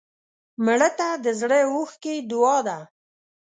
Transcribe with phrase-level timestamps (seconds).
[0.65, 2.77] مړه ته د زړه اوښکې دعا ده